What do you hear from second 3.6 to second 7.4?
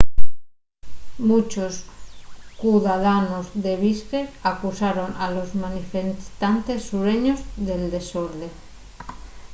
de bishkek acusaron a los manifestantes sureños